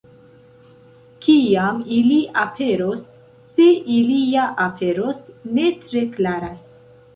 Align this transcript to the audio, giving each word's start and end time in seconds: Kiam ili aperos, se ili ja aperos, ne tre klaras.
Kiam 1.25 1.83
ili 1.97 2.17
aperos, 2.45 3.05
se 3.53 3.69
ili 3.99 4.17
ja 4.33 4.49
aperos, 4.67 5.23
ne 5.59 5.71
tre 5.87 6.05
klaras. 6.19 6.69